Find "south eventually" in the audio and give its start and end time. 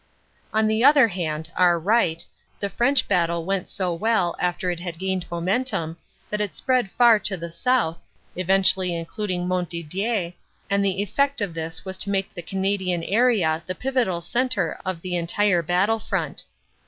7.51-8.95